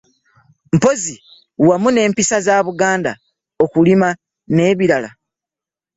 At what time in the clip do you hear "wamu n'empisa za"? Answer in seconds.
1.67-2.55